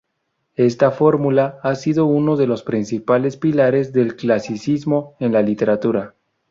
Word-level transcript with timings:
Esta 0.55 0.89
fórmula 0.89 1.59
ha 1.61 1.75
sido 1.75 2.07
uno 2.07 2.35
de 2.35 2.47
los 2.47 2.63
principales 2.63 3.37
pilares 3.37 3.93
del 3.93 4.15
clasicismo 4.15 5.13
en 5.19 5.31
la 5.31 5.43
literatura. 5.43 6.15